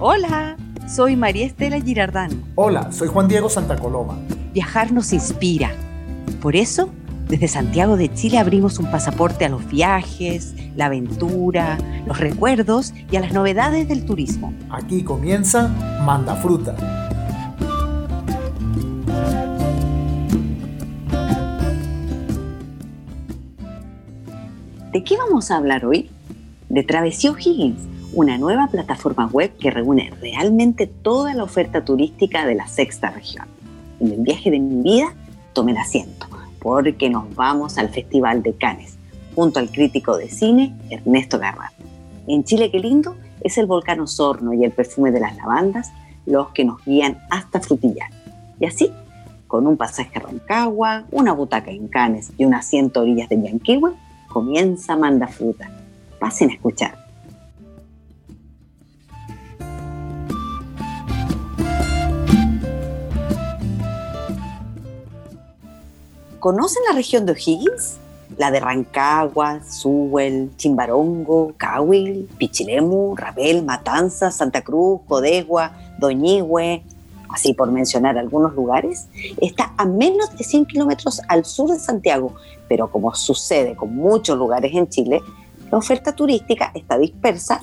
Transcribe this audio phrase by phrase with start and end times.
[0.00, 2.44] Hola, soy María Estela Girardán.
[2.54, 4.16] Hola, soy Juan Diego Santa Coloma.
[4.54, 5.72] Viajar nos inspira.
[6.40, 6.90] Por eso,
[7.26, 13.16] desde Santiago de Chile abrimos un pasaporte a los viajes, la aventura, los recuerdos y
[13.16, 14.54] a las novedades del turismo.
[14.70, 15.66] Aquí comienza
[16.04, 16.76] Manda Fruta.
[24.92, 26.08] ¿De qué vamos a hablar hoy?
[26.68, 32.54] De Travesía Higgins una nueva plataforma web que reúne realmente toda la oferta turística de
[32.54, 33.46] la sexta región.
[34.00, 35.12] En el viaje de mi vida,
[35.52, 36.26] tome el asiento,
[36.60, 38.96] porque nos vamos al Festival de Cannes,
[39.34, 41.72] junto al crítico de cine Ernesto Garrard.
[42.26, 45.92] En Chile, qué lindo, es el volcán Osorno y el perfume de las lavandas
[46.26, 48.10] los que nos guían hasta Frutillar.
[48.60, 48.90] Y así,
[49.46, 53.42] con un pasaje a Rancagua, una butaca en Cannes y un asiento a orillas de
[53.42, 53.92] Yanquihue,
[54.28, 55.70] comienza Manda Fruta.
[56.20, 57.07] Pasen a escuchar.
[66.48, 67.98] ¿Conocen la región de O'Higgins?
[68.38, 76.82] La de Rancagua, Sewell, Chimbarongo, Cahuil, Pichilemu, Rabel, Matanza, Santa Cruz, Codegua, Doñigüe,
[77.28, 79.08] así por mencionar algunos lugares,
[79.42, 82.34] está a menos de 100 kilómetros al sur de Santiago,
[82.66, 85.20] pero como sucede con muchos lugares en Chile,
[85.70, 87.60] la oferta turística está dispersa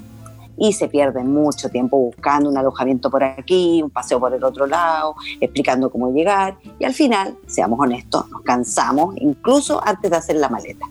[0.58, 4.68] y se pierde mucho tiempo buscando un alojamiento por aquí, un paseo por el otro
[4.68, 10.36] lado, explicando cómo llegar y al final, seamos honestos, nos cansamos incluso antes de hacer
[10.38, 10.86] la maleta.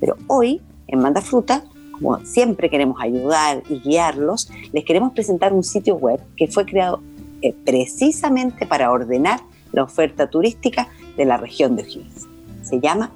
[0.00, 5.64] Pero hoy, en Manda Fruta, como siempre queremos ayudar y guiarlos, les queremos presentar un
[5.64, 7.00] sitio web que fue creado
[7.42, 9.40] eh, precisamente para ordenar
[9.72, 12.26] la oferta turística de la región de O'Higgins.
[12.62, 13.10] Se llama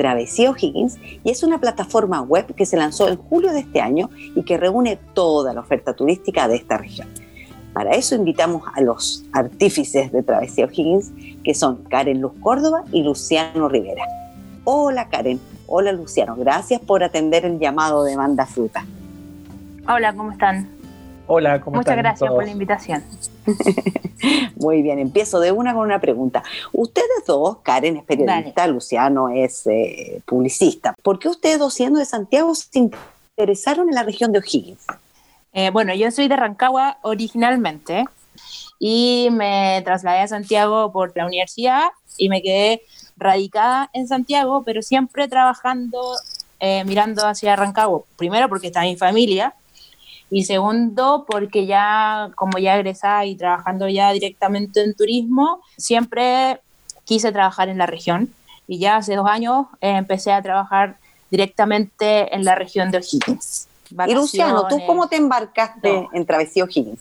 [0.00, 4.08] Travesía O'Higgins y es una plataforma web que se lanzó en julio de este año
[4.34, 7.06] y que reúne toda la oferta turística de esta región.
[7.74, 11.12] Para eso invitamos a los artífices de Travesía O'Higgins,
[11.44, 14.04] que son Karen Luz Córdoba y Luciano Rivera.
[14.64, 18.86] Hola Karen, hola Luciano, gracias por atender el llamado de Banda Fruta.
[19.86, 20.66] Hola, ¿cómo están?
[21.26, 23.04] Hola, ¿cómo Muchas gracias por la invitación.
[24.56, 26.42] Muy bien, empiezo de una con una pregunta.
[26.72, 30.94] Ustedes dos, Karen es periodista, Luciano es eh, publicista.
[31.02, 32.90] ¿Por qué ustedes dos, siendo de Santiago, se
[33.36, 34.86] interesaron en la región de O'Higgins?
[35.52, 38.04] Eh, bueno, yo soy de Rancagua originalmente
[38.78, 42.82] y me trasladé a Santiago por la universidad y me quedé
[43.16, 46.00] radicada en Santiago, pero siempre trabajando,
[46.60, 48.02] eh, mirando hacia Rancagua.
[48.16, 49.54] Primero porque está mi familia
[50.30, 56.60] y segundo porque ya como ya egresada y trabajando ya directamente en turismo, siempre
[57.04, 58.32] quise trabajar en la región
[58.68, 60.96] y ya hace dos años eh, empecé a trabajar
[61.30, 63.66] directamente en la región de O'Higgins.
[64.06, 67.00] Y Luciano, ¿tú cómo te embarcaste en Travesía O'Higgins?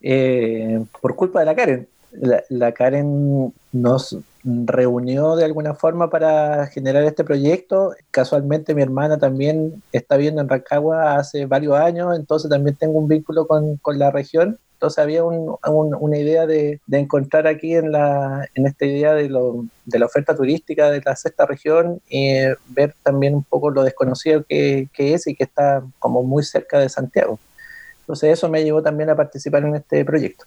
[0.00, 1.88] Eh, por culpa de la Karen.
[2.12, 7.92] La, la Karen nos reunió de alguna forma para generar este proyecto.
[8.10, 13.08] Casualmente mi hermana también está viendo en Rancagua hace varios años, entonces también tengo un
[13.08, 14.58] vínculo con, con la región.
[14.74, 19.28] Entonces había un, una idea de, de, encontrar aquí en, la, en esta idea de,
[19.28, 22.36] lo, de la oferta turística de la sexta región y
[22.68, 26.78] ver también un poco lo desconocido que, que es y que está como muy cerca
[26.78, 27.40] de Santiago.
[28.02, 30.44] Entonces eso me llevó también a participar en este proyecto.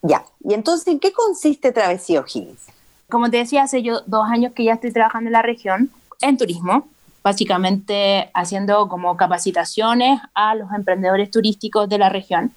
[0.00, 2.66] Ya, y entonces, ¿en qué consiste Travesía O'Higgins?
[3.08, 6.36] Como te decía, hace yo dos años que ya estoy trabajando en la región, en
[6.36, 6.88] turismo,
[7.22, 12.52] básicamente haciendo como capacitaciones a los emprendedores turísticos de la región.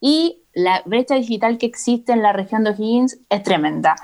[0.00, 3.96] Y la brecha digital que existe en la región de O'Higgins es tremenda.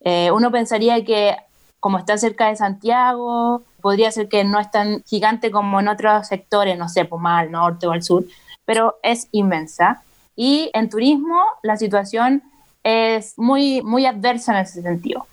[0.00, 1.36] Eh, uno pensaría que
[1.80, 6.26] como está cerca de Santiago, podría ser que no es tan gigante como en otros
[6.26, 8.24] sectores, no sé, pues más al norte o al sur,
[8.64, 10.02] pero es inmensa.
[10.34, 12.42] Y en turismo la situación
[12.88, 15.26] es muy, muy adversa en ese sentido.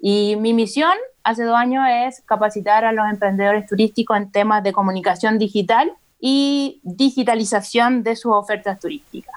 [0.00, 0.92] Y mi misión
[1.24, 6.80] hace dos años es capacitar a los emprendedores turísticos en temas de comunicación digital y
[6.82, 9.34] digitalización de sus ofertas turísticas.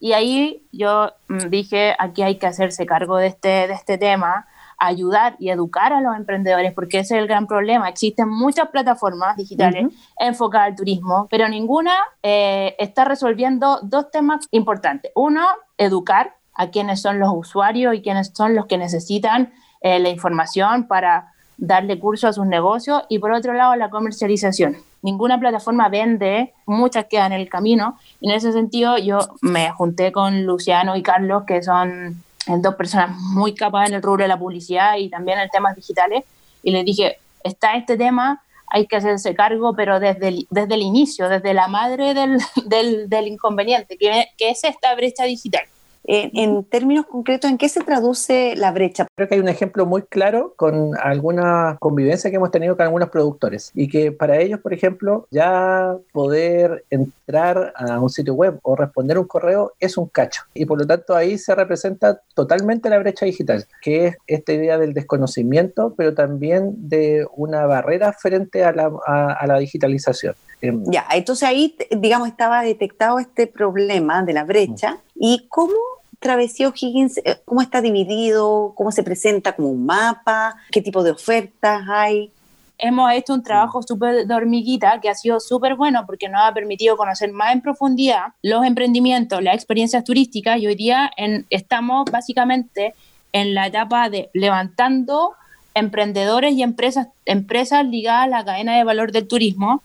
[0.00, 4.46] Y ahí yo mm, dije, aquí hay que hacerse cargo de este, de este tema,
[4.78, 7.88] ayudar y educar a los emprendedores, porque ese es el gran problema.
[7.88, 15.10] Existen muchas plataformas digitales enfocadas al turismo, pero ninguna eh, está resolviendo dos temas importantes.
[15.16, 15.44] Uno,
[15.76, 20.88] educar a quienes son los usuarios y quienes son los que necesitan eh, la información
[20.88, 23.02] para darle curso a sus negocios.
[23.08, 24.76] Y por otro lado la comercialización.
[25.02, 27.96] Ninguna plataforma vende, muchas quedan en el camino.
[28.20, 32.74] Y en ese sentido yo me junté con Luciano y Carlos que son eh, dos
[32.74, 36.24] personas muy capaces en el rubro de la publicidad y también en temas digitales.
[36.64, 40.82] Y les dije, está este tema, hay que hacerse cargo, pero desde el, desde el
[40.82, 45.62] inicio, desde la madre del, del, del inconveniente, que, que es esta brecha digital
[46.08, 49.06] en, términos concretos, ¿en qué se traduce la brecha?
[49.14, 53.10] Creo que hay un ejemplo muy claro con alguna convivencia que hemos tenido con algunos
[53.10, 58.74] productores y que para ellos, por ejemplo, ya poder entrar a un sitio web o
[58.74, 60.42] responder un correo es un cacho.
[60.54, 64.78] Y por lo tanto ahí se representa totalmente la brecha digital, que es esta idea
[64.78, 70.34] del desconocimiento, pero también de una barrera frente a la, a la digitalización.
[70.60, 74.94] Em, ya, entonces ahí, digamos, estaba detectado este problema de la brecha.
[74.94, 74.98] Mm.
[75.20, 75.74] ¿Y cómo
[76.20, 81.12] Travesía O'Higgins, eh, cómo está dividido, cómo se presenta como un mapa, qué tipo de
[81.12, 82.32] ofertas hay.
[82.76, 86.54] Hemos hecho un trabajo súper de hormiguita que ha sido súper bueno porque nos ha
[86.54, 92.04] permitido conocer más en profundidad los emprendimientos, las experiencias turísticas y hoy día en, estamos
[92.10, 92.94] básicamente
[93.32, 95.34] en la etapa de levantando
[95.74, 99.82] emprendedores y empresas, empresas ligadas a la cadena de valor del turismo,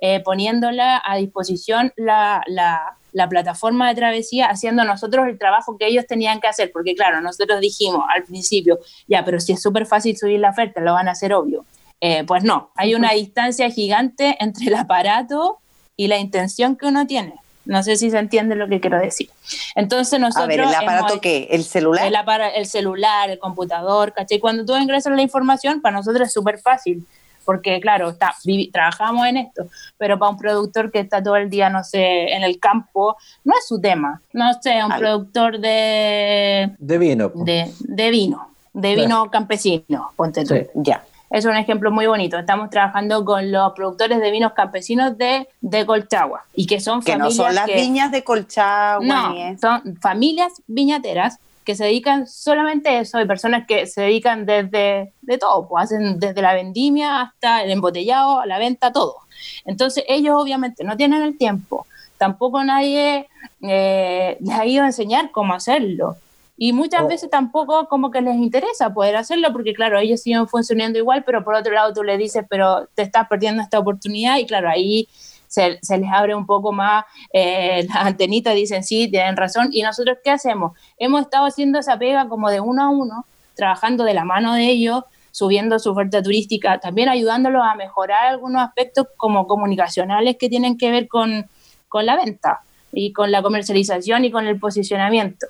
[0.00, 5.86] eh, poniéndola a disposición la, la la plataforma de travesía haciendo nosotros el trabajo que
[5.86, 9.86] ellos tenían que hacer, porque claro, nosotros dijimos al principio, ya, pero si es súper
[9.86, 11.64] fácil subir la oferta, lo van a hacer obvio.
[12.00, 15.58] Eh, pues no, hay una distancia gigante entre el aparato
[15.96, 17.34] y la intención que uno tiene.
[17.64, 19.30] No sé si se entiende lo que quiero decir.
[19.76, 20.44] Entonces nosotros...
[20.44, 21.48] A ver, ¿el aparato qué?
[21.50, 22.06] ¿El celular?
[22.06, 22.16] El,
[22.56, 24.40] el celular, el computador, ¿cachai?
[24.40, 27.06] Cuando tú ingresas la información, para nosotros es súper fácil
[27.44, 28.34] porque claro, está,
[28.72, 29.66] trabajamos en esto,
[29.98, 33.54] pero para un productor que está todo el día, no sé, en el campo, no
[33.58, 34.20] es su tema.
[34.32, 36.72] No sé, un productor de...
[36.78, 37.30] De vino.
[37.34, 40.54] De, de vino, de vino campesino, ponte tú.
[40.74, 41.04] Ya.
[41.30, 42.38] Es un ejemplo muy bonito.
[42.38, 46.44] Estamos trabajando con los productores de vinos campesinos de, de Colchagua.
[46.54, 49.04] Y que son que no son las viñas de Colchagua.
[49.04, 54.46] No, son familias viñateras que se dedican solamente a eso, hay personas que se dedican
[54.46, 59.16] desde de todo, pues hacen desde la vendimia hasta el embotellado, la venta, todo.
[59.64, 61.86] Entonces ellos obviamente no tienen el tiempo,
[62.18, 63.28] tampoco nadie
[63.62, 66.16] eh, les ha ido a enseñar cómo hacerlo.
[66.56, 67.08] Y muchas oh.
[67.08, 71.42] veces tampoco como que les interesa poder hacerlo, porque claro, ellos siguen funcionando igual, pero
[71.42, 75.08] por otro lado tú le dices, pero te estás perdiendo esta oportunidad y claro, ahí
[75.54, 79.68] se, les abre un poco más eh, la antenita, dicen sí, tienen razón.
[79.70, 80.76] ¿Y nosotros qué hacemos?
[80.98, 84.68] Hemos estado haciendo esa pega como de uno a uno, trabajando de la mano de
[84.68, 90.76] ellos, subiendo su oferta turística, también ayudándolos a mejorar algunos aspectos como comunicacionales que tienen
[90.76, 91.46] que ver con,
[91.88, 92.60] con la venta
[92.92, 95.46] y con la comercialización y con el posicionamiento.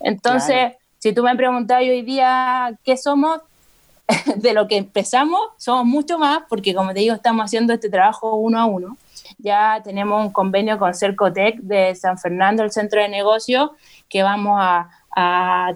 [0.00, 3.40] Entonces, si tú me preguntas hoy día qué somos,
[4.36, 8.34] de lo que empezamos, somos mucho más, porque como te digo, estamos haciendo este trabajo
[8.34, 8.96] uno a uno
[9.42, 13.72] ya tenemos un convenio con Cercotec de San Fernando, el centro de negocio,
[14.08, 14.88] que vamos a,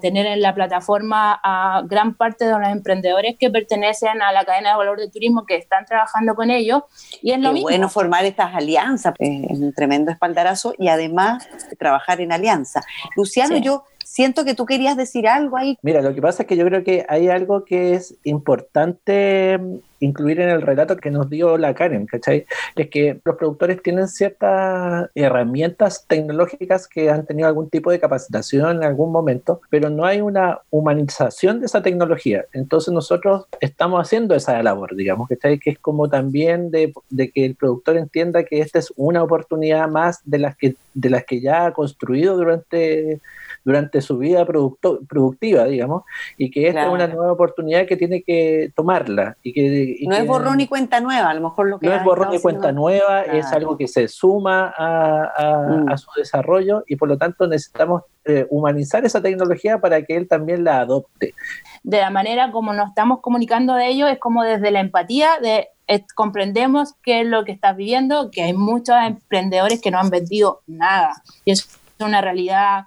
[0.01, 4.71] tener en la plataforma a gran parte de los emprendedores que pertenecen a la cadena
[4.71, 6.83] de valor de turismo que están trabajando con ellos.
[7.21, 11.47] Y es lo Qué bueno formar estas alianzas, es un tremendo espaldarazo y además
[11.79, 12.81] trabajar en alianza.
[13.17, 13.85] Luciano, yo
[14.15, 15.77] siento que tú querías decir algo ahí.
[15.83, 19.59] Mira, lo que pasa es que yo creo que hay algo que es importante
[19.99, 22.47] incluir en el relato que nos dio la Karen, ¿cachai?
[22.77, 28.77] Es que los productores tienen ciertas herramientas tecnológicas que han tenido algún tipo de capacitación
[28.77, 32.45] en algún momento, pero no hay una humanización de esa tecnología.
[32.53, 35.59] Entonces nosotros estamos haciendo esa labor, digamos, ¿cachai?
[35.59, 39.89] Que es como también de, de que el productor entienda que esta es una oportunidad
[39.89, 43.21] más de las que, de las que ya ha construido durante
[43.65, 46.05] durante su vida productiva, digamos,
[46.37, 49.37] y que esta es una nueva oportunidad que tiene que tomarla.
[49.43, 51.87] Y que, no es borrón y cuenta nueva, a lo mejor lo que...
[51.87, 55.97] No es borrón y cuenta nueva, es algo que se suma a, mm.
[55.97, 60.65] su desarrollo y por lo tanto necesitamos eh, humanizar esa tecnología para que él también
[60.65, 61.35] la adopte.
[61.83, 65.69] De la manera como nos estamos comunicando de ello es como desde la empatía de
[66.15, 70.63] comprendemos qué es lo que estás viviendo, que hay muchos emprendedores que no han vendido
[70.67, 71.23] nada.
[71.45, 72.87] Y es una realidad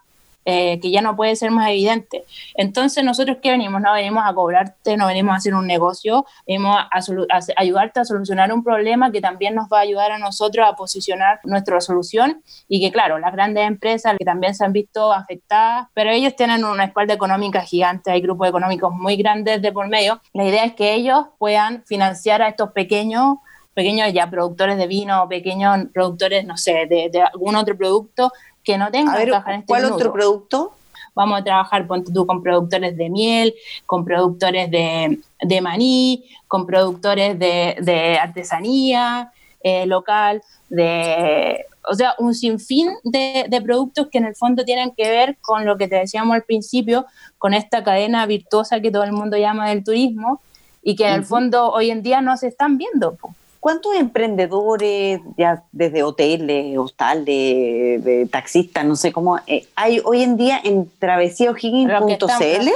[0.49, 2.23] eh, que ya no puede ser más evidente.
[2.55, 3.81] Entonces, ¿nosotros qué venimos?
[3.81, 6.89] No venimos a cobrarte, no venimos a hacer un negocio, venimos a,
[7.57, 11.41] ayudarte a solucionar un problema que también nos va a ayudar a nosotros a posicionar
[11.43, 16.11] nuestra solución y que, claro, las grandes empresas que también se han visto afectadas, pero
[16.11, 20.21] ellos tienen una espalda económica gigante, hay grupos económicos muy grandes de por medio.
[20.31, 23.39] La idea es que ellos puedan financiar a estos pequeños
[23.73, 28.31] pequeños ya productores de vino, pequeños productores, no sé, de, de, algún otro producto
[28.67, 30.73] que no tengan que trabajar en este ¿Cuál otro producto?
[31.15, 33.55] Vamos a trabajar tú, con productores de miel,
[33.85, 39.31] con productores de, de maní, con productores de, de artesanía
[39.61, 44.91] eh, local, de, o sea, un sinfín de, de, productos que en el fondo tienen
[44.91, 47.05] que ver con lo que te decíamos al principio,
[47.37, 50.41] con esta cadena virtuosa que todo el mundo llama del turismo
[50.83, 53.17] y que en el fondo hoy en día no se están viendo.
[53.67, 60.61] ¿Cuántos emprendedores, ya desde hoteles, hostales, taxistas, no sé cómo, eh, hay hoy en día
[60.63, 62.69] en travesíaohiggins.cl?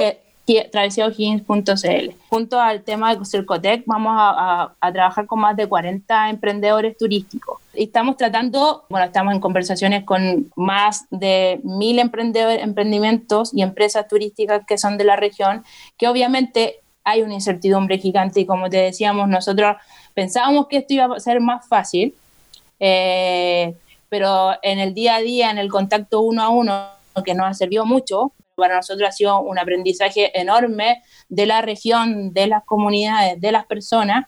[0.70, 2.10] travesíaohiggins.cl.
[2.28, 7.62] Junto al tema de Circotec, vamos a, trabajar con más de 40 emprendedores turísticos.
[7.72, 14.76] Estamos tratando, bueno, estamos en conversaciones con más de mil emprendimientos y empresas turísticas que
[14.76, 15.64] son de la región,
[15.96, 19.76] que obviamente hay una incertidumbre gigante y como te decíamos, nosotros
[20.14, 22.14] pensábamos que esto iba a ser más fácil,
[22.80, 23.74] eh,
[24.08, 26.88] pero en el día a día, en el contacto uno a uno,
[27.24, 32.32] que nos ha servido mucho, para nosotros ha sido un aprendizaje enorme de la región,
[32.32, 34.26] de las comunidades, de las personas.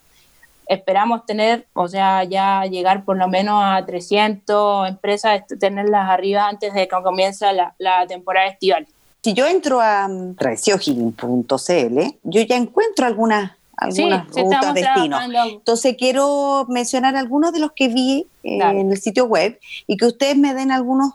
[0.67, 6.73] Esperamos tener, o sea, ya llegar por lo menos a 300 empresas, tenerlas arriba antes
[6.73, 7.45] de que comience
[7.77, 8.87] la, temporada estival.
[9.23, 15.21] Si yo entro a mm, tradiciógil.cl, yo ya encuentro algunas algunas rutas, destinos.
[15.47, 20.05] Entonces quiero mencionar algunos de los que vi eh, en el sitio web y que
[20.05, 21.13] ustedes me den algunos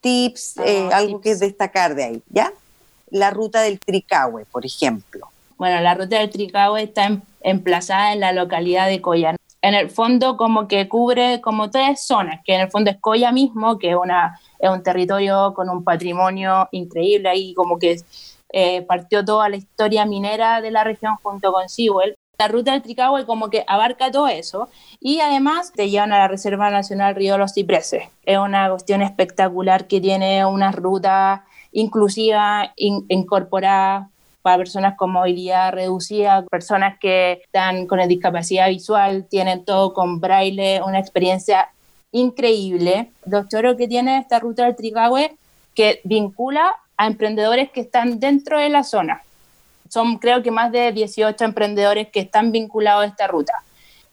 [0.00, 2.52] tips, ah, eh, algo que destacar de ahí, ¿ya?
[3.10, 5.28] La ruta del Tricahue, por ejemplo.
[5.56, 9.36] Bueno, la ruta del Tricahue está em, emplazada en la localidad de Coya.
[9.60, 13.30] En el fondo como que cubre como tres zonas, que en el fondo es Coya
[13.30, 18.00] mismo, que es, una, es un territorio con un patrimonio increíble ahí, como que
[18.52, 22.14] eh, partió toda la historia minera de la región junto con Sewell.
[22.38, 24.68] La ruta del Tricahue como que abarca todo eso
[25.00, 28.04] y además te llevan a la Reserva Nacional Río los Cipreses.
[28.24, 34.08] Es una cuestión espectacular que tiene una ruta inclusiva, incorporada
[34.42, 40.82] para personas con movilidad reducida, personas que están con discapacidad visual, tienen todo con braille,
[40.82, 41.68] una experiencia
[42.10, 43.10] increíble.
[43.24, 45.36] Doctor, que tiene esta ruta del Tricahue
[45.74, 49.22] que vincula a emprendedores que están dentro de la zona.
[49.88, 53.52] Son creo que más de 18 emprendedores que están vinculados a esta ruta.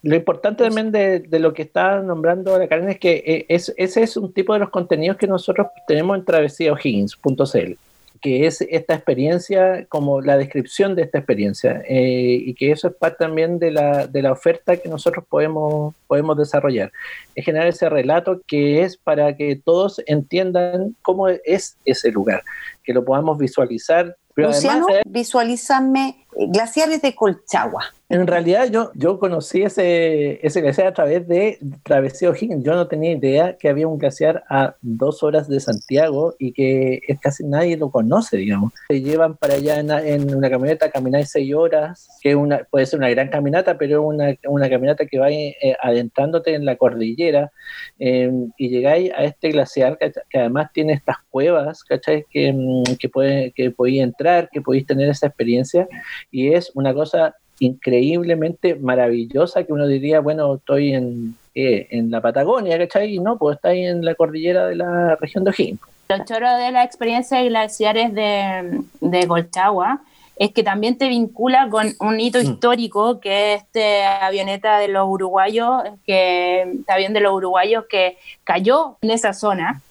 [0.02, 4.02] Lo importante también de, lo que está nombrando la Karen es que eh, es, ese
[4.02, 7.89] es un tipo de los contenidos que nosotros tenemos en travesíaohiggins.cl
[8.22, 12.96] que es esta experiencia, como la descripción de esta experiencia, eh, y que eso es
[12.96, 16.92] parte también de la, de la oferta que nosotros podemos, podemos desarrollar.
[17.36, 22.44] Es generar ese relato que es para que todos entiendan cómo es ese lugar,
[22.84, 24.16] que lo podamos visualizar.
[24.34, 27.94] Pero Luciano, visualízame eh, glaciares de Colchagua.
[28.12, 32.64] En realidad yo, yo conocí ese, ese glaciar a través de Travesía O'Higgins.
[32.64, 37.02] Yo no tenía idea que había un glaciar a dos horas de Santiago y que
[37.22, 38.74] casi nadie lo conoce, digamos.
[38.88, 43.12] Se llevan para allá en, una camioneta, camináis seis horas, que una, puede ser una
[43.12, 47.52] gran caminata, pero una, una caminata que va eh, adentrándote en la cordillera
[48.00, 52.26] em, y llegáis a este glaciar que, además tiene estas cuevas, ¿cachai?
[52.32, 55.88] Que, mm, que, puede, que podéis entrar, que podéis tener esa experiencia
[56.32, 62.22] y es una cosa increíblemente maravillosa que uno diría, bueno, estoy en, eh, en la
[62.22, 63.16] Patagonia, ¿cachai?
[63.16, 65.80] Y no, pues está ahí en la cordillera de la región de O'Higgins.
[66.10, 70.02] Lo choro de la experiencia de glaciares de, de Golchagua
[70.38, 72.42] es que también te vincula con un hito mm.
[72.42, 78.18] histórico que es este avioneta de los uruguayos, que este avión de los uruguayos que
[78.46, 79.82] cayó en esa zona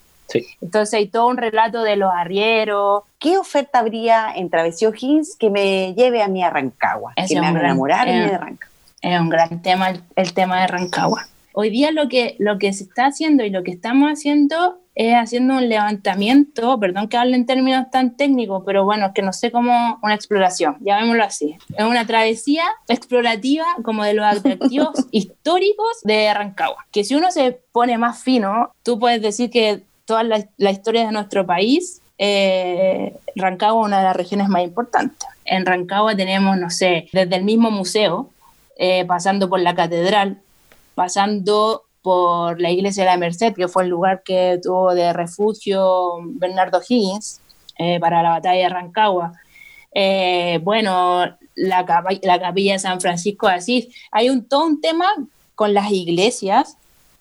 [0.60, 3.02] entonces hay todo un relato de los arrieros.
[3.18, 7.14] ¿Qué oferta habría en Travesía Hills que me lleve a mi Arrancagua?
[7.14, 8.68] que me haga enamorar de Rancagua.
[9.00, 11.28] Es un gran tema el, tema de Rancagua.
[11.52, 15.14] Hoy día lo que, lo que se está haciendo y lo que estamos haciendo es
[15.14, 19.52] haciendo un levantamiento, perdón que hable en términos tan técnicos, pero bueno, que no sé
[19.52, 21.56] cómo una exploración, llamémoslo así.
[21.76, 26.84] Es una travesía explorativa como de los atractivos históricos de Rancagua.
[26.90, 31.12] Que si uno se pone más fino, tú puedes decir que toda la, historia de
[31.12, 35.28] nuestro país, eh, Rancagua es una de las regiones más importantes.
[35.44, 38.30] En Rancagua tenemos, no sé, desde el mismo museo,
[38.78, 40.40] eh, pasando por la catedral,
[40.94, 46.20] pasando por la iglesia de la Merced, que fue el lugar que tuvo de refugio
[46.22, 47.42] Bernardo Higgins
[47.76, 49.34] eh, para la batalla de Rancagua.
[50.62, 53.88] bueno, la, la, capilla de San Francisco de Asís.
[54.10, 55.04] Hay un, todo un tema
[55.54, 56.78] con las iglesias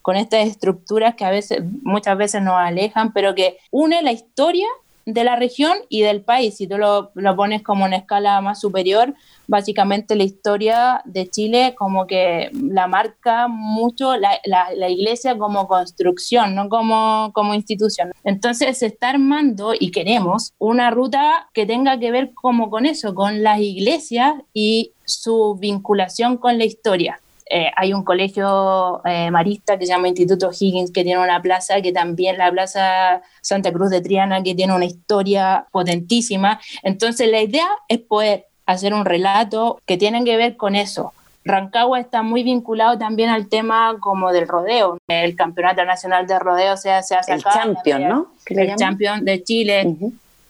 [0.08, 4.66] con estas estructuras que a veces, muchas veces nos alejan, pero que une la historia
[5.06, 6.56] de la región y del país.
[6.56, 9.14] Si tú lo, lo pones como una escala más superior,
[9.48, 16.56] básicamente la historia de Chile como que la marca mucho la, la, iglesia como construcción,
[16.56, 18.14] no como, como institución.
[18.24, 23.14] Entonces se está armando y queremos una ruta que tenga que ver como con eso,
[23.14, 27.20] con las iglesias y su vinculación con la historia.
[27.50, 31.82] Eh, hay un colegio eh, marista que se llama Instituto Higgins, que tiene una plaza,
[31.82, 36.60] que también la Plaza Santa Cruz de Triana, que tiene una historia potentísima.
[36.84, 41.14] Entonces la idea es poder hacer un relato que tiene que ver con eso,
[41.48, 44.98] Rancagua está muy vinculado también al tema como del rodeo.
[45.08, 48.28] El Campeonato Nacional de Rodeo se, hace El champion, ¿no?
[48.46, 49.96] El champion de Chile.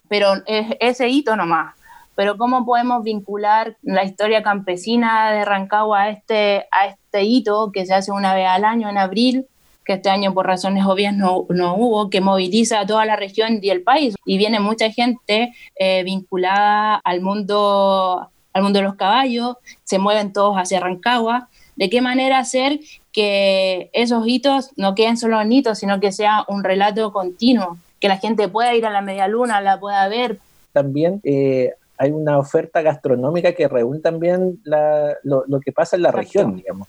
[0.09, 1.75] Pero es ese hito nomás.
[2.17, 7.85] Pero ¿cómo podemos vincular la historia campesina de Rancagua a este, a este hito que
[7.85, 9.45] se hace una vez al año en abril?
[9.85, 13.59] que este año por razones obvias no, no, hubo, que moviliza a toda la región
[13.61, 14.15] y el país.
[14.25, 19.55] Y viene mucha gente eh, vinculada al mundo, al mundo de los caballos,
[19.85, 21.47] se mueven todos hacia Rancagua.
[21.77, 22.81] ¿De qué manera hacer
[23.13, 27.77] que esos hitos no queden solo en hitos, sino que sea un relato continuo?
[28.01, 30.39] Que la gente pueda ir a la media luna, la pueda ver.
[30.73, 36.11] También eh, hay una oferta gastronómica que reúne también lo, lo, que pasa en la
[36.11, 36.87] región, digamos.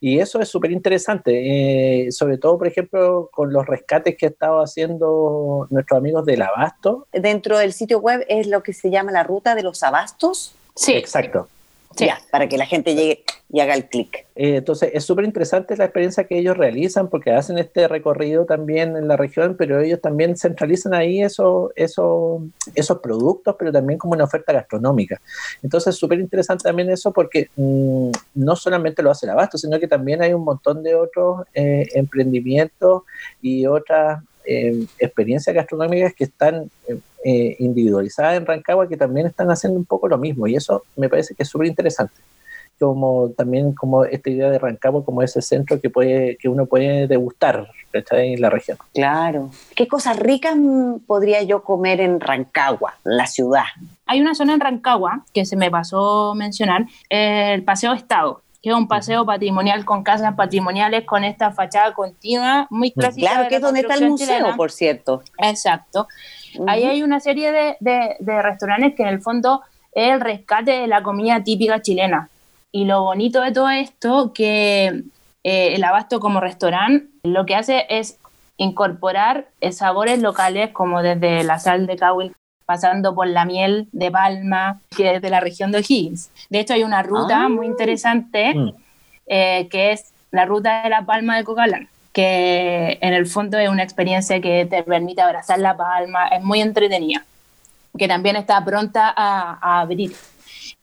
[0.00, 4.28] Y eso es súper interesante, eh, sobre todo, por ejemplo, con los rescates que ha
[4.30, 7.06] estado haciendo nuestros amigos del Abasto.
[7.12, 10.54] Dentro del sitio web es lo que se llama la ruta de los abastos.
[10.74, 10.92] Sí.
[10.92, 11.48] Exacto.
[11.96, 12.06] Sí.
[12.06, 14.26] Ya, para que la gente llegue y haga el clic.
[14.36, 18.96] Eh, entonces, es súper interesante la experiencia que ellos realizan porque hacen este recorrido también
[18.96, 22.42] en la región, pero ellos también centralizan ahí eso, eso,
[22.74, 25.20] esos productos, pero también como una oferta gastronómica.
[25.62, 29.80] Entonces, es súper interesante también eso porque mm, no solamente lo hace el abasto, sino
[29.80, 33.02] que también hay un montón de otros eh, emprendimientos
[33.42, 36.70] y otras eh, experiencias gastronómicas que están
[37.24, 41.08] eh, individualizadas en Rancagua que también están haciendo un poco lo mismo y eso me
[41.08, 42.14] parece que es súper interesante
[42.80, 47.06] como también como esta idea de Rancagua como ese centro que puede que uno puede
[47.06, 48.78] degustar en la región.
[48.94, 49.50] Claro.
[49.74, 50.56] ¿Qué cosas ricas
[51.06, 53.64] podría yo comer en Rancagua, la ciudad?
[54.06, 58.74] Hay una zona en Rancagua que se me pasó mencionar, el Paseo Estado que es
[58.74, 63.30] un paseo patrimonial con casas patrimoniales con esta fachada continua muy clásica.
[63.30, 65.22] Claro, que es donde está el museo, por cierto.
[65.38, 66.08] Exacto.
[66.66, 70.86] Ahí hay una serie de, de, restaurantes que en el fondo es el rescate de
[70.86, 72.28] la comida típica chilena.
[72.72, 75.02] Y lo bonito de todo esto, que
[75.44, 78.18] eh, el Abasto como restaurante lo que hace es
[78.56, 82.32] incorporar sabores locales como desde la sal de Cahuil,
[82.66, 86.30] pasando por la miel de palma, que es de la región de O'Higgins.
[86.50, 87.48] De hecho, hay una ruta ah.
[87.48, 88.72] muy interesante mm.
[89.26, 93.68] eh, que es la ruta de la palma de Cocalán que en el fondo es
[93.68, 97.24] una experiencia que te permite abrazar la palma, es muy entretenida,
[97.96, 100.12] que también está pronta a, abrir.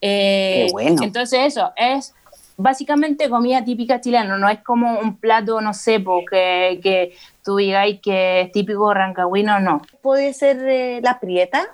[0.02, 1.02] Eh, bueno.
[1.02, 2.14] Entonces eso, es
[2.58, 8.00] básicamente comida típica chilena, no es como un plato, no sé, porque que tú digáis
[8.02, 9.82] que es típico rancagüino, no.
[10.02, 11.68] ¿Puede ser eh, la prieta?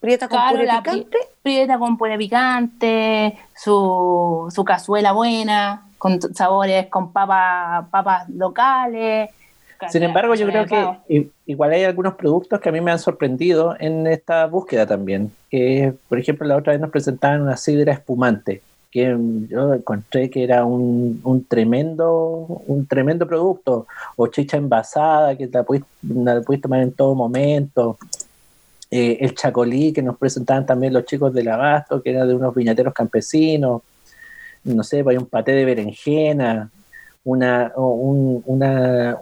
[0.00, 1.18] ¿Prieta con puré picante?
[1.42, 9.30] Prieta con puré picante, su, su cazuela buena, con sabores, con papas papas locales.
[9.88, 13.76] Sin embargo, yo creo que igual hay algunos productos que a mí me han sorprendido
[13.78, 15.32] en esta búsqueda también.
[15.50, 18.60] Que, por ejemplo, la otra vez nos presentaban una sidra espumante,
[18.90, 19.16] que
[19.48, 23.86] yo encontré que era un, un tremendo un tremendo producto.
[24.16, 27.98] O chicha envasada, que la puedes, la tomar en todo momento.
[28.90, 32.54] Eh, el chacolí, que nos presentaban también los chicos del Abasto, que era de unos
[32.54, 33.82] viñateros campesinos
[34.74, 36.70] no sé, hay un paté de berenjena,
[37.24, 38.58] una, un, un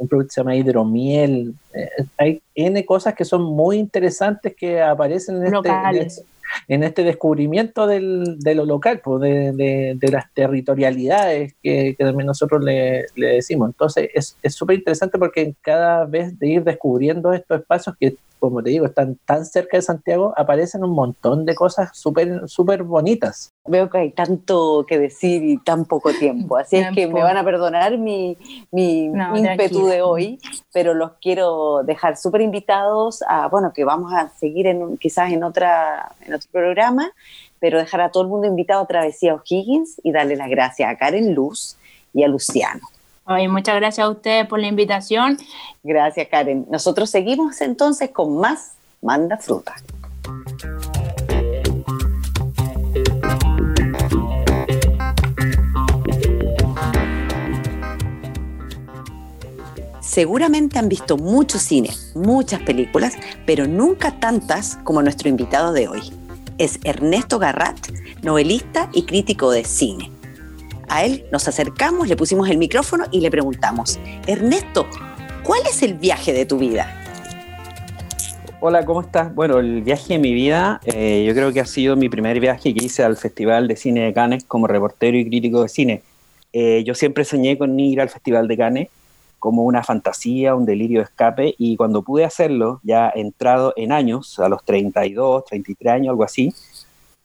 [0.08, 1.54] producto que se llama hidromiel.
[1.74, 6.22] Eh, hay N cosas que son muy interesantes que aparecen en, este,
[6.68, 12.26] en este, descubrimiento del, de lo local, pues, de, de, las territorialidades que, que también
[12.26, 13.68] nosotros le, le, decimos.
[13.68, 18.16] Entonces es súper interesante porque cada vez de ir descubriendo estos espacios que
[18.48, 22.82] como te digo, están tan cerca de Santiago, aparecen un montón de cosas súper súper
[22.82, 23.52] bonitas.
[23.66, 27.36] Veo que hay tanto que decir y tan poco tiempo, así es que me van
[27.36, 28.38] a perdonar mi,
[28.70, 30.38] mi ímpetu de hoy,
[30.72, 35.42] pero los quiero dejar súper invitados a, bueno, que vamos a seguir en, quizás en,
[35.42, 37.10] otra, en otro programa,
[37.58, 40.96] pero dejar a todo el mundo invitado a Travesía O'Higgins y darle las gracias a
[40.96, 41.76] Karen Luz
[42.12, 42.86] y a Luciano
[43.48, 45.36] muchas gracias a ustedes por la invitación.
[45.82, 46.66] Gracias, Karen.
[46.70, 49.74] Nosotros seguimos entonces con más Manda Fruta.
[60.00, 66.00] Seguramente han visto mucho cine, muchas películas, pero nunca tantas como nuestro invitado de hoy.
[66.56, 67.76] Es Ernesto Garrat,
[68.22, 70.15] novelista y crítico de cine
[70.88, 74.86] a él nos acercamos, le pusimos el micrófono y le preguntamos, Ernesto,
[75.42, 77.02] ¿cuál es el viaje de tu vida?
[78.60, 79.34] Hola, ¿cómo estás?
[79.34, 82.72] Bueno, el viaje de mi vida, eh, yo creo que ha sido mi primer viaje
[82.74, 86.02] que hice al Festival de Cine de Cannes como reportero y crítico de cine.
[86.52, 88.88] Eh, yo siempre soñé con ir al Festival de Cannes
[89.38, 94.38] como una fantasía, un delirio de escape, y cuando pude hacerlo, ya entrado en años,
[94.38, 96.52] a los 32, 33 años, algo así,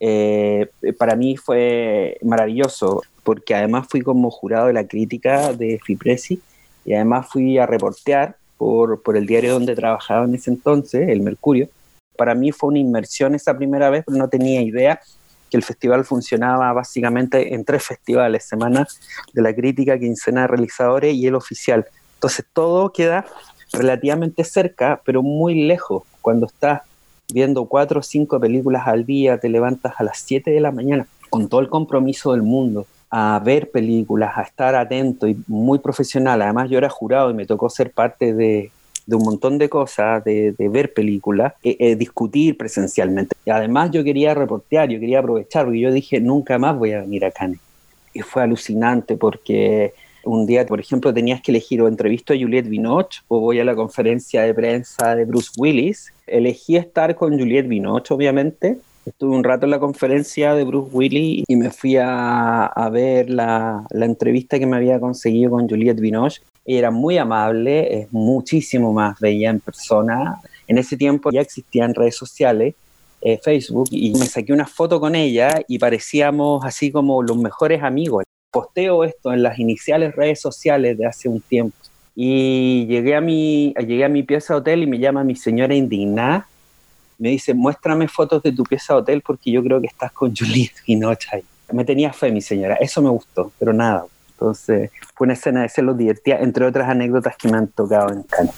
[0.03, 6.41] eh, para mí fue maravilloso, porque además fui como jurado de la crítica de FIPRESI
[6.85, 11.21] y además fui a reportear por, por el diario donde trabajaba en ese entonces, el
[11.21, 11.69] Mercurio.
[12.17, 14.99] Para mí fue una inmersión esa primera vez, pero no tenía idea
[15.51, 18.87] que el festival funcionaba básicamente en tres festivales, Semana
[19.33, 21.85] de la Crítica, Quincena de Realizadores y el oficial.
[22.15, 23.25] Entonces todo queda
[23.71, 26.03] relativamente cerca, pero muy lejos.
[26.21, 26.81] Cuando estás
[27.33, 31.07] viendo cuatro o cinco películas al día, te levantas a las 7 de la mañana
[31.29, 36.41] con todo el compromiso del mundo a ver películas, a estar atento y muy profesional.
[36.41, 38.71] Además yo era jurado y me tocó ser parte de,
[39.07, 43.35] un montón de cosas, de, ver películas, eh, eh, discutir presencialmente.
[43.45, 47.01] Y además yo quería reportear, yo quería aprovechar, porque yo dije, nunca más voy a
[47.01, 47.59] venir a Cannes.
[48.13, 52.69] Y fue alucinante porque un día, por ejemplo, tenías que elegir o entrevisto a Juliette
[52.69, 56.13] Binoche o voy a la conferencia de prensa de Bruce Willis.
[56.31, 58.79] Elegí estar con Juliette Binoche, obviamente.
[59.05, 63.83] Estuve un rato en la conferencia de Bruce Willis y me fui a, ver la,
[63.89, 66.41] la, entrevista que me había conseguido con Juliette Binoche.
[66.65, 70.39] Ella era muy amable, es muchísimo más bella en persona.
[70.67, 72.75] En ese tiempo ya existían redes sociales,
[73.21, 77.81] eh, Facebook, y me saqué una foto con ella y parecíamos así como los mejores
[77.81, 81.75] amigos posteo esto en las iniciales redes sociales de hace un tiempo.
[82.15, 85.73] Y llegué a mi, llegué a mi pieza de hotel y me llama mi señora
[85.73, 86.47] indignada.
[87.17, 90.35] Me dice, muéstrame fotos de tu pieza de hotel porque yo creo que estás con
[90.35, 91.39] Juliette Ginocha.
[91.71, 92.75] Me tenía fe, mi señora.
[92.75, 94.05] Eso me gustó, pero nada.
[94.31, 98.23] Entonces, fue una escena de celos divertida, entre otras anécdotas que me han tocado en
[98.23, 98.55] Cannes.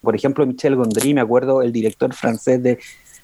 [0.00, 2.80] Por ejemplo, Michel Gondry, me acuerdo, el director francés de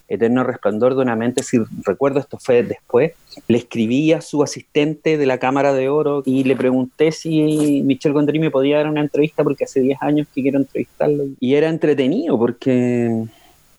[0.08, 3.12] Eterno Resplandor de una mente, si recuerdo esto fue después,
[3.46, 8.14] le escribí a su asistente de la Cámara de Oro y le pregunté si Michel
[8.14, 11.24] Gondry me podía dar una entrevista porque hace 10 años que quiero entrevistarlo.
[11.40, 13.24] Y era entretenido porque,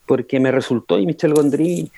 [0.05, 1.91] porque me resultó y Michel Gondry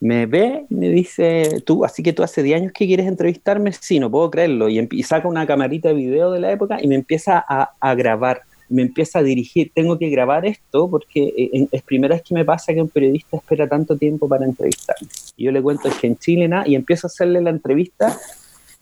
[0.00, 3.72] me ve y me dice, tú, así que tú hace 10 años que quieres entrevistarme,
[3.72, 4.68] sí, no puedo creerlo.
[4.68, 8.82] Y, saca una camarita de video de la época y me empieza a grabar me
[8.82, 12.72] empieza a dirigir, tengo que grabar esto porque eh, es primera vez que me pasa
[12.72, 15.08] que un periodista espera tanto tiempo para entrevistarme.
[15.36, 18.18] Y yo le cuento que en Chile nada, y empiezo a hacerle la entrevista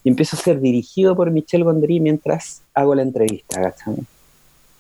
[0.05, 3.97] y empiezo a ser dirigido por Michel Gondry mientras hago la entrevista, ¿cachai?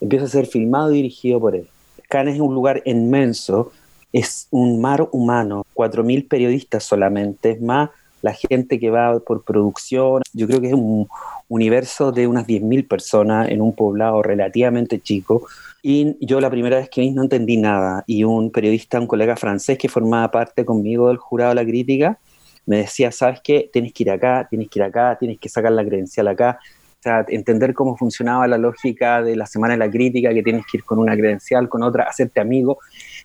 [0.01, 1.66] Empiezo a ser filmado y dirigido por él.
[2.09, 3.73] Cannes es un lugar inmenso,
[4.12, 7.90] es un mar humano, 4.000 periodistas solamente, es más
[8.23, 10.23] la gente que va por producción.
[10.33, 11.09] Yo creo que es un
[11.49, 15.47] universo de unas 10.000 personas en un poblado relativamente chico.
[15.83, 18.05] Y yo la primera vez que vi no entendí nada.
[18.07, 22.19] Y un periodista, un colega francés que formaba parte conmigo del jurado de la crítica,
[22.67, 23.71] me decía, ¿sabes qué?
[23.73, 26.59] Tienes que ir acá, tienes que ir acá, tienes que sacar la credencial acá.
[27.01, 30.67] O sea, entender cómo funcionaba la lógica de la semana de la crítica, que tienes
[30.71, 32.79] que ir con una credencial, con otra, hacerte amigo.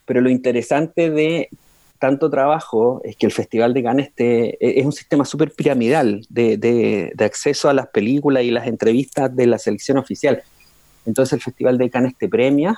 [0.06, 1.50] Pero lo interesante de
[2.00, 6.58] tanto trabajo es que el Festival de Cannes e, es un sistema súper piramidal de,
[6.58, 10.44] de, acceso a las películas y las entrevistas de la selección oficial.
[11.06, 12.78] Entonces el Festival de Cannes te premia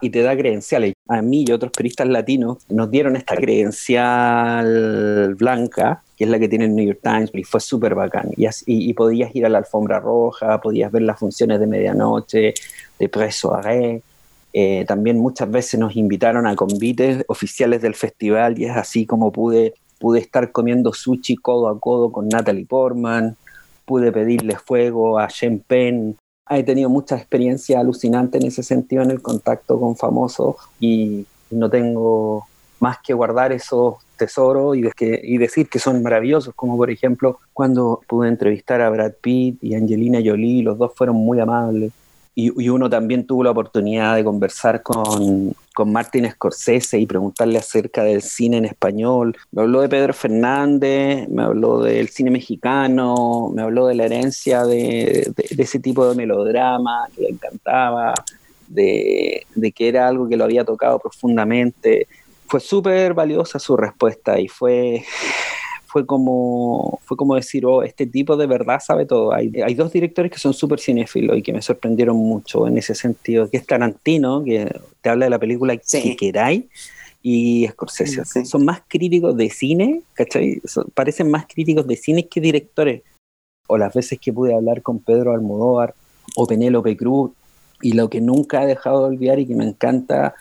[0.00, 0.94] y te da credenciales.
[1.08, 6.48] A mí y otros periodistas latinos nos dieron esta credencial blanca, que es la que
[6.48, 8.30] tiene el New York Times, y fue súper bacán.
[8.36, 12.54] Y, y, podías ir a la alfombra roja, podías ver las funciones de medianoche,
[12.98, 14.02] de preso soirée,
[14.52, 19.30] eh, también muchas veces nos invitaron a convites oficiales del festival y es así como
[19.30, 23.36] pude, pude estar comiendo sushi codo a codo con Natalie Portman,
[23.84, 26.16] pude pedirle fuego a Shen Pen.
[26.48, 31.70] He tenido mucha experiencia alucinante en ese sentido en el contacto con famosos y no
[31.70, 32.46] tengo
[32.80, 38.00] más que guardar esos tesoros y, y decir que son maravillosos, como por ejemplo cuando
[38.08, 41.92] pude entrevistar a Brad Pitt y Angelina Jolie, los dos fueron muy amables
[42.48, 48.04] y, uno también tuvo la oportunidad de conversar con, con Martin Scorsese y preguntarle acerca
[48.04, 49.36] del cine en español.
[49.52, 54.64] Me habló de Pedro Fernández, me habló del cine mexicano, me habló de la herencia
[54.64, 58.14] de, ese tipo de melodrama que le encantaba,
[58.68, 62.06] de, de, que era algo que lo había tocado profundamente.
[62.46, 65.04] Fue súper valiosa su respuesta y fue
[65.90, 69.34] fue como, fue como decir, oh, este tipo de verdad sabe todo.
[69.34, 72.94] Hay, hay dos directores que son súper cinéfilos y que me sorprendieron mucho en ese
[72.94, 76.66] sentido, que es Tarantino, que te habla de la película que queráis,
[77.22, 78.44] y Scorsese.
[78.44, 80.62] Son más críticos de cine, ¿cachai?
[80.94, 83.02] parecen más críticos de cine que directores.
[83.66, 85.94] O las veces que pude hablar con Pedro Almodóvar
[86.36, 87.32] o Penélope Cruz,
[87.82, 90.36] y lo que nunca he dejado de olvidar y que me encanta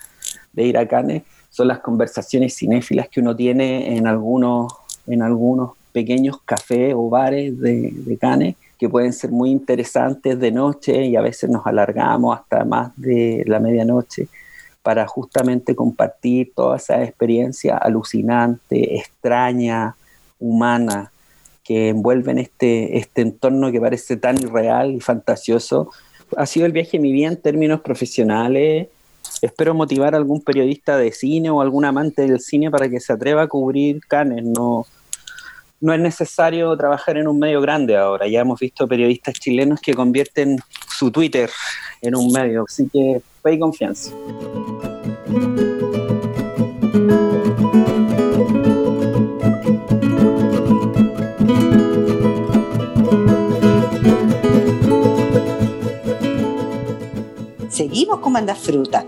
[0.53, 4.67] de ir a Cannes son las conversaciones cinéfilas que uno tiene en algunos
[5.07, 11.05] en algunos pequeños cafés o bares de, de que pueden ser muy interesantes de noche
[11.05, 14.27] y a veces nos alargamos hasta más de la medianoche
[14.81, 19.95] para justamente compartir toda esa experiencia alucinante, extraña,
[20.39, 21.11] humana
[21.63, 25.91] que envuelven este, este entorno que parece tan irreal y fantasioso.
[26.35, 28.87] Ha sido el viaje de mi vida en términos profesionales.
[29.41, 33.13] Espero motivar a algún periodista de cine o algún amante del cine para que se
[33.13, 34.43] atreva a cubrir Cannes.
[34.43, 34.85] No,
[35.81, 38.27] no es necesario trabajar en un medio grande ahora.
[38.27, 41.49] Ya hemos visto periodistas chilenos que convierten su Twitter
[42.01, 42.65] en un medio.
[42.67, 44.11] Así que fe y confianza.
[58.09, 59.05] Seguimos Fruta.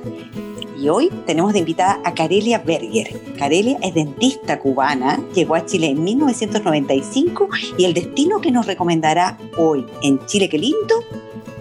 [0.80, 3.20] Y hoy tenemos de invitada a Carelia Berger.
[3.36, 9.40] Carelia es dentista cubana, llegó a Chile en 1995 y el destino que nos recomendará
[9.58, 11.04] hoy en Chile qué lindo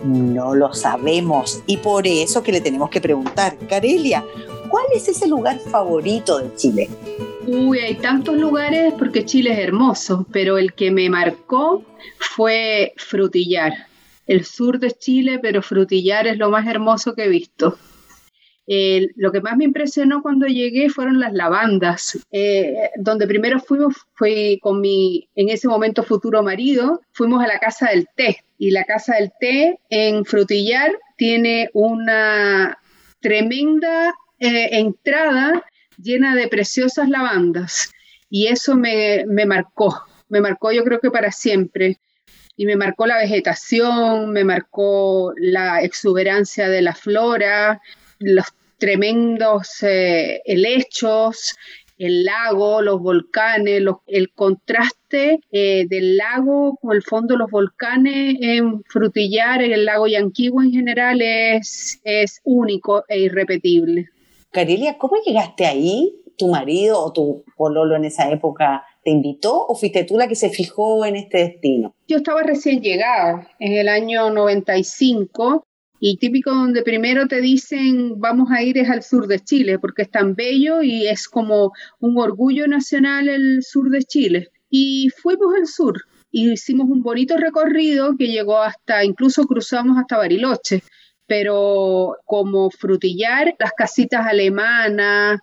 [0.04, 4.22] no lo sabemos y por eso que le tenemos que preguntar, Carelia,
[4.68, 6.90] ¿cuál es ese lugar favorito de Chile?
[7.46, 11.82] Uy, hay tantos lugares porque Chile es hermoso, pero el que me marcó
[12.18, 13.89] fue Frutillar
[14.30, 17.76] el sur de Chile, pero Frutillar es lo más hermoso que he visto.
[19.16, 22.16] lo que más me impresionó cuando llegué fueron las lavandas.
[22.30, 27.58] Eh, donde primero fuimos fue con mi, en ese momento, futuro marido, fuimos a la
[27.58, 28.44] Casa del Té.
[28.56, 32.78] Y la Casa del Té en Frutillar tiene una
[33.20, 35.64] tremenda eh, entrada
[36.00, 37.90] llena de preciosas lavandas.
[38.28, 41.98] Y eso me, me marcó, me marcó yo creo que para siempre
[42.60, 47.80] y me marcó la vegetación, me marcó la exuberancia de la flora,
[48.18, 48.44] los
[48.76, 51.56] tremendos eh, helechos,
[51.96, 58.36] el lago, los volcanes, el contraste eh, del lago con el fondo de los volcanes
[58.42, 64.10] en Frutillar, en el lago Yanquihue en general, es, es único e irrepetible.
[64.50, 66.14] Carilia, ¿cómo llegaste ahí?
[66.36, 70.34] ¿Tu marido o tu pololo en esa época te invitó o fuiste tú la que
[70.34, 71.94] se fijó en este destino?
[72.06, 75.64] Yo estaba recién llegada en el año 95
[75.98, 80.02] y típico donde primero te dicen vamos a ir es al sur de Chile porque
[80.02, 84.48] es tan bello y es como un orgullo nacional el sur de Chile.
[84.70, 90.16] Y fuimos al sur y hicimos un bonito recorrido que llegó hasta, incluso cruzamos hasta
[90.16, 90.82] Bariloche
[91.30, 95.38] pero como frutillar, las casitas alemanas,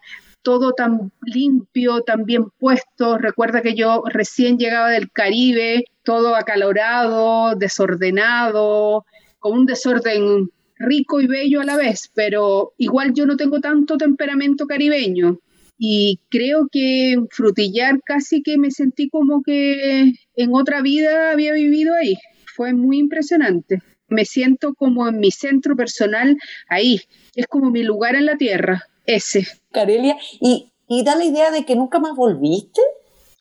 [0.47, 3.17] todo tan limpio, tan bien puesto.
[3.17, 9.03] Recuerda que yo recién llegaba del Caribe, todo acalorado, desordenado,
[9.39, 13.97] con un desorden rico y bello a la vez, pero igual yo no tengo tanto
[13.97, 15.39] temperamento caribeño.
[15.77, 21.51] Y creo que en Frutillar casi que me sentí como que en otra vida había
[21.51, 22.15] vivido ahí.
[22.55, 23.81] Fue muy impresionante.
[24.07, 26.38] Me siento como en mi centro personal
[26.69, 27.01] ahí.
[27.36, 29.48] Es como mi lugar en la tierra ese.
[29.72, 32.82] Carelia, ¿y, ¿y da la idea de que nunca más volviste?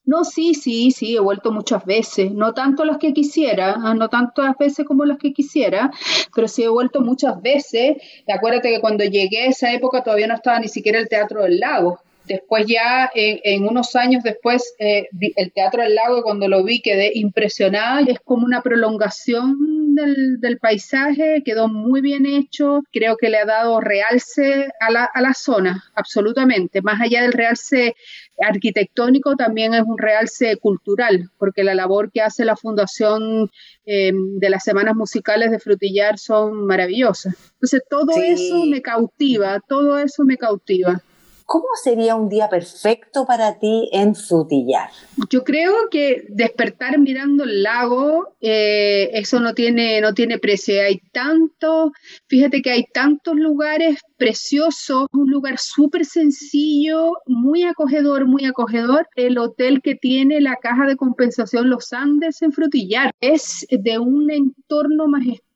[0.07, 4.09] No, sí, sí, sí, he vuelto muchas veces, no tanto las que quisiera, ah, no
[4.09, 5.91] tantas veces como las que quisiera,
[6.33, 7.97] pero sí he vuelto muchas veces.
[8.29, 11.59] Acuérdate que cuando llegué a esa época todavía no estaba ni siquiera el Teatro del
[11.59, 11.99] Lago.
[12.27, 17.13] Después ya, en, unos años después, eh, el Teatro del Lago, cuando lo vi, quedé
[17.15, 18.01] impresionada.
[18.01, 22.83] Es como una prolongación del, del, paisaje, quedó muy bien hecho.
[22.93, 26.83] Creo que le ha dado realce a la, a la zona, absolutamente.
[26.83, 27.95] Más allá del realce
[28.41, 33.51] arquitectónico, también es un realce cultural, porque la labor que hace la Fundación
[33.87, 37.35] eh, de las Semanas Musicales de Frutillar son maravillosas.
[37.55, 41.01] Entonces, todo eso me cautiva, todo eso me cautiva.
[41.47, 44.91] ¿Cómo sería un día perfecto para ti en Frutillar?
[45.31, 50.83] Yo creo que despertar mirando el lago, eh, eso no tiene, no tiene precio.
[50.83, 51.93] Hay tanto,
[52.27, 59.09] fíjate que hay tantos lugares preciosos, un lugar súper sencillo, muy acogedor, muy acogedor.
[59.15, 64.31] El hotel que tiene la caja de compensación Los Andes en Frutillar es de un
[64.31, 65.47] entorno majestuoso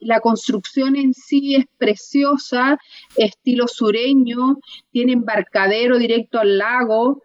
[0.00, 2.78] la construcción en sí es preciosa,
[3.16, 4.58] estilo sureño,
[4.90, 7.22] tiene embarcadero directo al lago,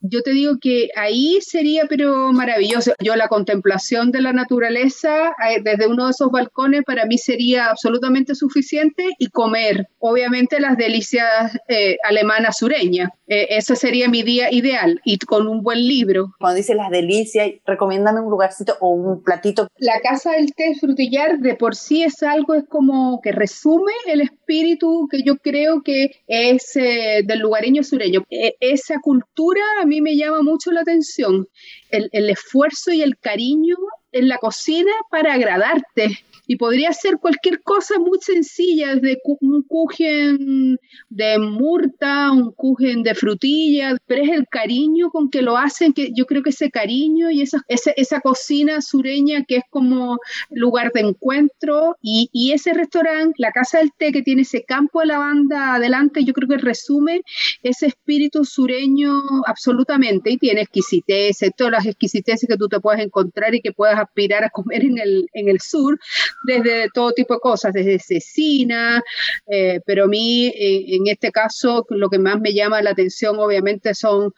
[0.00, 2.92] yo te digo que ahí sería pero maravilloso.
[3.02, 7.70] Yo la contemplación de la naturaleza eh, desde uno de esos balcones para mí sería
[7.70, 13.10] absolutamente suficiente y comer, obviamente las delicias eh, alemanas sureñas.
[13.28, 16.34] Eh, ese sería mi día ideal y con un buen libro.
[16.38, 19.68] Cuando dices las delicias, recomiéndame un lugarcito o un platito.
[19.78, 24.20] La casa del té frutillar de por sí es algo, es como que resume el
[24.20, 28.24] espíritu que yo creo que es del lugareño sureño.
[28.30, 31.48] esa cultura mí me llama mucho la atención,
[31.90, 33.76] el, esfuerzo y el cariño
[34.12, 36.18] en la cocina para agradarte.
[36.48, 40.78] Y podría ser cualquier cosa muy sencilla, desde un kuchen
[41.10, 46.10] de murta, un kuchen de frutilla, pero es el cariño con que lo hacen, que
[46.16, 50.18] yo creo que ese cariño y esa, esa, cocina sureña que es como
[50.50, 55.00] lugar de encuentro y, y ese restaurante, la Casa del Té, que tiene ese campo
[55.00, 57.20] de lavanda adelante, yo creo que resume
[57.62, 63.54] ese espíritu sureño absolutamente y tiene exquisiteces, todas las exquisiteces que tú te puedes encontrar
[63.54, 65.98] y que puedas aspirar a comer en el, en el sur,
[66.44, 69.02] desde todo tipo de cosas, desde cecina,
[69.46, 73.94] eh, pero a mí en este caso lo que más me llama la atención obviamente
[73.94, 74.32] son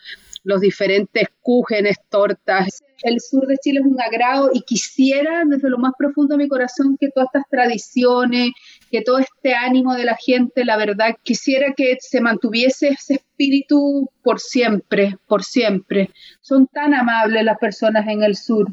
[0.45, 2.83] los diferentes cúgenes, tortas.
[3.03, 6.49] El sur de Chile es un agrado y quisiera desde lo más profundo de mi
[6.49, 8.51] corazón que todas estas tradiciones,
[8.91, 14.11] que todo este ánimo de la gente, la verdad, quisiera que se mantuviese ese espíritu
[14.23, 16.11] por siempre, por siempre.
[16.41, 18.69] Son tan amables las personas en el sur.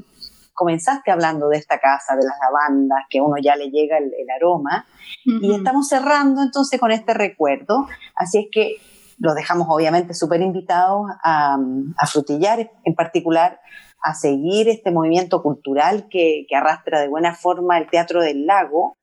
[0.58, 4.12] Comenzaste hablando de esta casa, de las lavandas, que a uno ya le llega el,
[4.36, 4.88] aroma,
[5.24, 7.88] y estamos cerrando entonces con este recuerdo.
[8.16, 8.78] Así es que
[9.20, 11.58] los dejamos obviamente súper invitados a,
[11.98, 13.60] a, frutillar en particular,
[14.02, 18.98] a seguir este movimiento cultural que, que arrastra de buena forma el Teatro del Lago,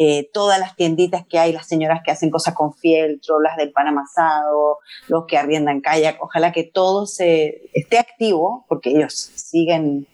[0.00, 3.72] eh, todas las tienditas que hay, las señoras que hacen cosas con fieltro, las del
[3.72, 10.06] pan amasado, los que arriendan kayak, ojalá que todo se, esté activo, porque ellos siguen,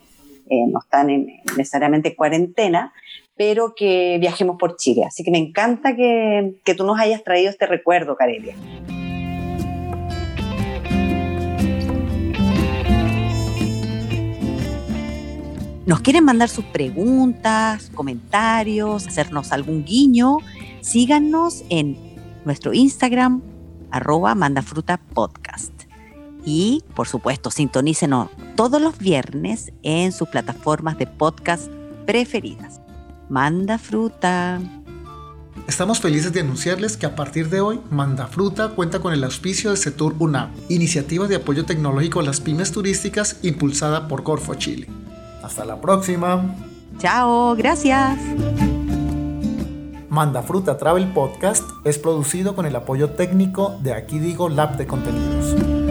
[0.50, 1.26] eh, no están en,
[1.56, 2.92] necesariamente en cuarentena,
[3.36, 5.04] pero que viajemos por Chile.
[5.04, 8.54] Así que me encanta que, que tú nos hayas traído este recuerdo, Carelia.
[15.86, 20.38] nos quieren mandar sus preguntas, comentarios, hacernos algún guiño,
[20.80, 21.98] síganos en
[22.44, 23.42] nuestro Instagram,
[23.90, 25.73] arroba mandafrutapodcast.
[26.44, 31.70] Y, por supuesto, sintonícenos todos los viernes en sus plataformas de podcast
[32.06, 32.80] preferidas.
[33.28, 34.60] Manda fruta.
[35.66, 39.70] Estamos felices de anunciarles que a partir de hoy, Manda Fruta cuenta con el auspicio
[39.70, 44.88] de Setur UNAM, iniciativa de apoyo tecnológico a las pymes turísticas impulsada por Corfo Chile.
[45.42, 46.54] Hasta la próxima.
[46.98, 48.18] Chao, gracias.
[50.10, 54.86] Manda Fruta Travel Podcast es producido con el apoyo técnico de Aquí Digo Lab de
[54.86, 55.83] Contenidos.